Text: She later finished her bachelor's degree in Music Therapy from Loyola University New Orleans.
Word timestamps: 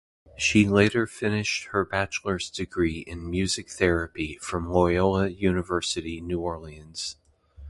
She 0.35 0.67
later 0.67 1.05
finished 1.05 1.65
her 1.65 1.85
bachelor's 1.85 2.49
degree 2.49 3.01
in 3.05 3.29
Music 3.29 3.69
Therapy 3.69 4.39
from 4.41 4.67
Loyola 4.67 5.27
University 5.29 6.19
New 6.21 6.39
Orleans. 6.39 7.17